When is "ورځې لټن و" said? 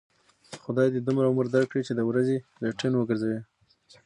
2.09-3.07